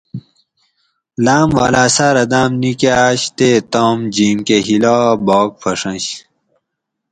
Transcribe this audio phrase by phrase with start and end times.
[1.23, 6.05] لاۤم والاۤ سارہ داۤم نیکاۤش تے تام جیم کہ ھیلا باک پھڛنش